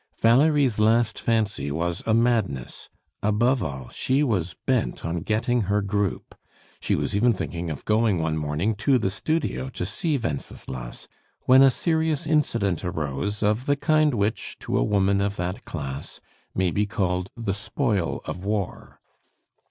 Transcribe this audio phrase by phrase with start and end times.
[0.19, 2.89] Valerie's last fancy was a madness;
[3.21, 6.33] above all, she was bent on getting her group;
[6.79, 11.07] she was even thinking of going one morning to the studio to see Wenceslas,
[11.41, 16.19] when a serious incident arose of the kind which, to a woman of that class,
[16.55, 18.99] may be called the spoil of war.